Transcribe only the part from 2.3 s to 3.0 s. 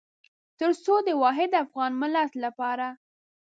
لپاره.